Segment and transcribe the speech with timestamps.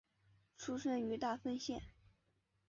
[0.57, 1.83] 出身于大分县。